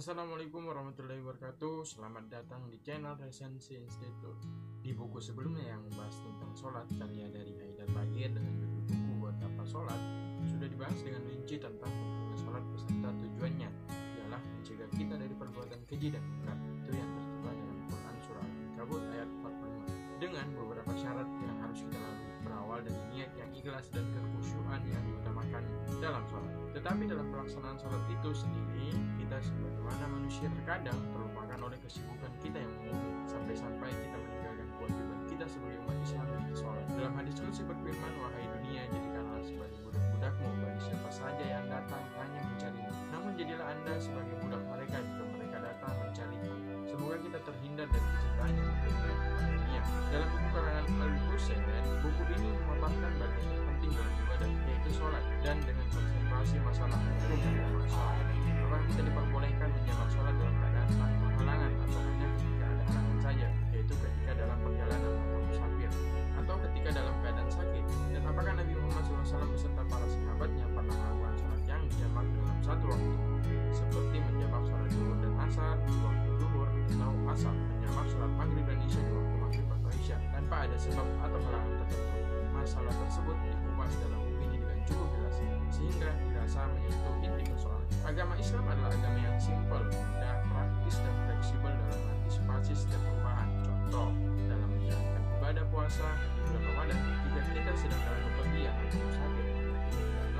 [0.00, 1.84] Assalamualaikum warahmatullahi wabarakatuh.
[1.84, 4.40] Selamat datang di channel Resensi Institute
[4.80, 9.36] Di buku sebelumnya yang membahas tentang sholat Karya dari Haidar Bagir dengan judul buku Buat
[9.44, 10.00] Apa Sholat
[10.48, 16.08] Sudah dibahas dengan rinci tentang pentingnya sholat beserta tujuannya Ialah mencegah kita dari perbuatan keji
[16.16, 21.56] dan munkar Itu yang tertulis dalam Quran Surah Al-Ankabut ayat 45 Dengan beberapa syarat yang
[21.60, 25.68] harus kita lalui Berawal dari niat yang ikhlas dan kekhusyuan yang diutamakan
[26.00, 32.30] dalam sholat tetapi dalam pelaksanaan sholat itu sendiri, kita sebagaimana manusia terkadang terlupakan oleh kesibukan
[32.38, 36.86] kita yang umum sampai-sampai kita meninggalkan kewajiban kita sebagai umat Islam yaitu sholat.
[36.94, 42.40] Dalam hadis kursi berfirman, wahai dunia, jadikanlah sebagai budak-budakmu bagi siapa saja yang datang hanya
[42.46, 42.90] mencarimu.
[43.10, 46.54] Namun jadilah anda sebagai budak mereka jika mereka datang mencarimu.
[46.86, 48.08] Semoga kita terhindar dari
[56.58, 58.16] masalah hukum masalah
[58.66, 59.99] orang kita diperbolehkan menjamak
[88.10, 93.46] Agama Islam adalah agama yang simpel, mudah, praktis, dan fleksibel dalam antisipasi setiap perubahan.
[93.62, 94.10] Contoh,
[94.50, 99.78] dalam menjalankan ibadah puasa bulan Ramadan, jika kita sedang dalam bepergian atau kita tidak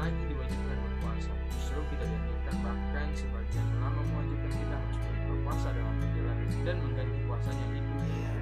[0.03, 1.33] lagi diwajibkan berpuasa.
[1.55, 4.99] Justru kita dianjurkan bahkan sebagian ulama mewajibkan kita harus
[5.31, 8.33] berpuasa dalam perjalanan dan mengganti puasanya itu harinya.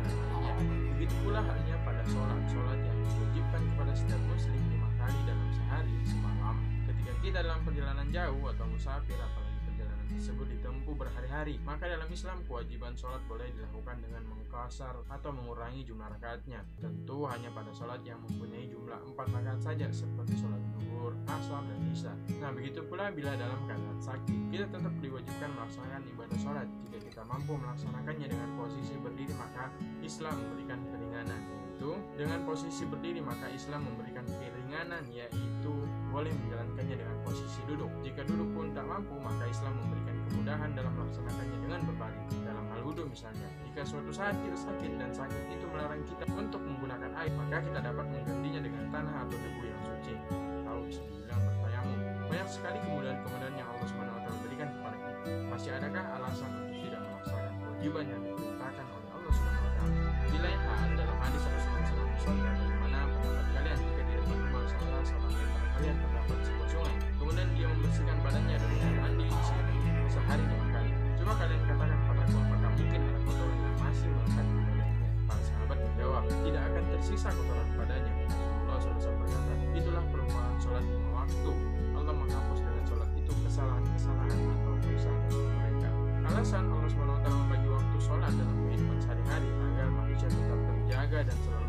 [0.96, 5.96] Begitu pula halnya pada sholat, sholat yang diwajibkan kepada setiap muslim lima kali dalam sehari
[6.08, 6.77] semalam
[7.20, 12.96] kita dalam perjalanan jauh atau musafir apalagi perjalanan tersebut ditempuh berhari-hari maka dalam Islam kewajiban
[12.96, 16.64] sholat boleh dilakukan dengan mengkasar atau mengurangi jumlah rakaatnya.
[16.80, 21.80] Tentu hanya pada sholat yang mempunyai jumlah empat rakaat saja seperti sholat zuhur, asar, dan
[21.92, 22.12] isya.
[22.40, 26.66] Nah begitu pula bila dalam keadaan sakit kita tetap diwajibkan melaksanakan ibadah sholat.
[26.88, 29.70] Jika kita mampu melaksanakannya dengan posisi berdiri maka
[30.02, 31.40] Islam memberikan keringanan.
[31.78, 35.74] Yaitu dengan posisi berdiri maka Islam memberikan keringanan yaitu
[36.18, 37.86] boleh menjalankannya dengan posisi duduk.
[38.02, 42.26] Jika duduk pun tak mampu, maka Islam memberikan kemudahan dalam melaksanakannya dengan berbaring.
[42.42, 46.58] Dalam hal wudhu misalnya, jika suatu saat kita sakit dan sakit itu melarang kita untuk
[46.58, 50.14] menggunakan air, maka kita dapat menggantinya dengan tanah atau debu yang suci.
[50.66, 51.98] Atau bisa dibilang bertayamum.
[52.26, 55.30] Banyak sekali kemudahan-kemudahan yang Allah SWT berikan kepada kita.
[55.54, 58.04] Masih adakah alasan untuk tidak melaksanakan kewajiban
[77.08, 78.12] tersisa kotoran padanya.
[78.68, 81.52] Rasulullah SAW berkata, itulah perumpamaan sholat lima waktu.
[81.96, 85.88] Allah menghapus dengan sholat itu kesalahan-kesalahan atau dosa mereka.
[86.28, 91.67] Alasan Allah SWT membagi waktu sholat dalam kehidupan sehari-hari agar manusia tetap terjaga dan selalu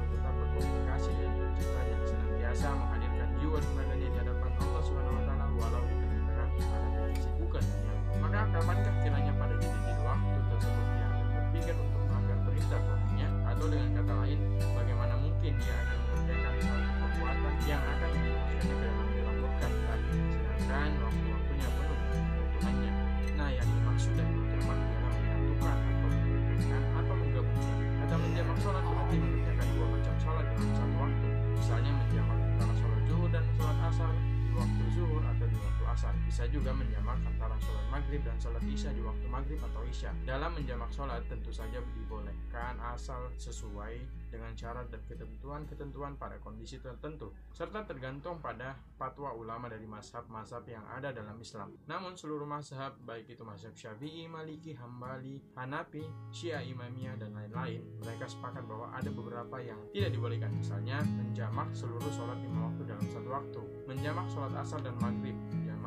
[36.39, 40.15] bisa juga menjamak antara sholat maghrib dan sholat isya di waktu maghrib atau isya.
[40.23, 43.99] Dalam menjamak sholat tentu saja dibolehkan asal sesuai
[44.31, 50.87] dengan syarat dan ketentuan-ketentuan pada kondisi tertentu serta tergantung pada fatwa ulama dari mazhab-mazhab yang
[50.87, 51.75] ada dalam Islam.
[51.91, 58.31] Namun seluruh mazhab baik itu mazhab syafi'i, maliki, hambali, hanafi, syiah, imamiyah dan lain-lain mereka
[58.31, 60.55] sepakat bahwa ada beberapa yang tidak dibolehkan.
[60.55, 63.61] Misalnya menjamak seluruh sholat lima waktu dalam satu waktu
[63.91, 65.35] menjamak sholat asar dan maghrib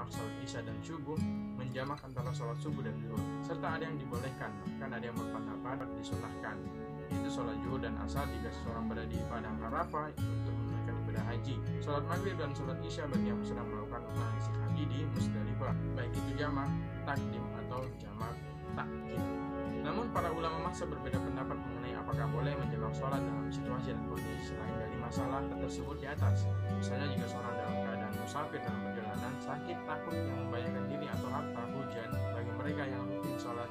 [0.03, 1.19] menjamak sholat isya dan subuh
[1.55, 6.57] menjamak antara sholat subuh dan zuhur serta ada yang dibolehkan bahkan ada yang berpendapat disunahkan.
[7.07, 11.55] Yaitu sholat zuhur dan asar jika seseorang berada di padang Arafah untuk menunaikan ibadah haji.
[11.79, 16.31] Sholat maghrib dan sholat isya bagi yang sedang melakukan manasik haji di Musdalifah baik itu
[16.35, 16.71] jamak
[17.07, 18.35] takdim atau jamak
[18.75, 19.23] takdim
[19.83, 24.55] namun para ulama masa berbeda pendapat mengenai apakah boleh menjamak sholat dalam situasi dan kondisi
[24.55, 26.47] selain dari masalah tersebut di atas.
[26.79, 27.82] Misalnya jika seorang dalam
[28.13, 33.03] keadaan musafir dalam perjalanan, sakit, takut yang membahayakan diri atau harta, hujan, bagi mereka yang
[33.09, 33.69] rutin sholat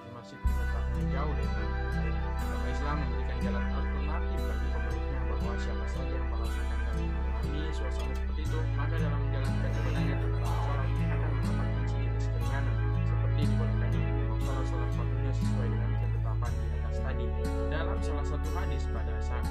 [2.41, 8.13] Agama Islam memberikan jalan alternatif bagi pemeluknya bahwa siapa saja yang merasakan dan mengalami suasana
[8.17, 14.39] seperti itu, maka dalam menjalankan ibadahnya terutama sholat akan mendapatkan sedikit keringanan, seperti dibolehkannya untuk
[14.41, 17.25] sholat sholat fardunya sesuai dengan ketetapan di atas tadi.
[17.69, 19.45] Dalam salah satu hadis pada saat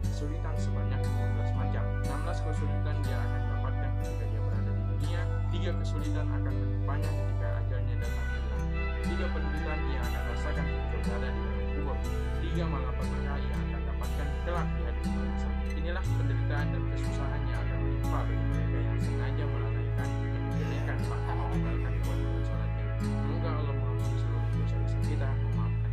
[0.00, 1.84] kepadanya kesulitan sebanyak 15 macam.
[2.00, 5.20] 16 kesulitan dia akan dapatkan ketika dia berada di dunia,
[5.52, 8.64] tiga kesulitan akan menimpanya ketika ajalnya datang hilang.
[9.00, 11.98] Tiga penderitaan ia akan rasakan ketika berada di dalam kubur.
[12.40, 15.52] Tiga malapetaka ia akan dapatkan kelak di hari pembalasan.
[15.80, 21.92] Inilah penderitaan dan kesusahan yang akan menimpa bagi mereka yang sengaja melalaikan, menyepelekan, bahkan meninggalkan
[22.04, 22.84] kewajiban sholatnya.
[23.00, 25.92] Semoga Allah mengampuni seluruh dosa-dosa kita, memaafkan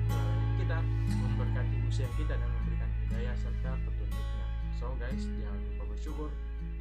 [0.59, 0.77] kita,
[1.07, 2.51] memberkati usia kita dan
[3.37, 4.45] serta petunjuknya.
[4.77, 6.29] So guys, jangan lupa bersyukur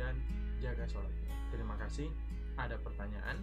[0.00, 0.14] dan
[0.60, 1.34] jaga sholatnya.
[1.52, 2.08] Terima kasih.
[2.56, 3.36] Ada pertanyaan?